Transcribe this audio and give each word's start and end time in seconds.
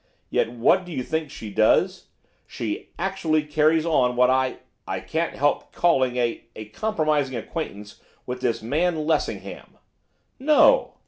Yet 0.31 0.51
what 0.51 0.83
do 0.83 0.91
you 0.91 1.03
think 1.03 1.29
she 1.29 1.51
does? 1.51 2.07
She 2.47 2.73
she 2.73 2.89
actually 2.97 3.43
carries 3.43 3.85
on 3.85 4.15
what 4.15 4.31
I 4.31 4.57
I 4.87 4.99
can't 4.99 5.35
help 5.35 5.71
calling 5.73 6.15
a 6.17 6.43
a 6.55 6.65
compromising 6.69 7.35
acquaintance 7.37 8.01
with 8.25 8.41
this 8.41 8.63
man 8.63 9.05
Lessingham!' 9.05 9.77
'No! 10.39 10.95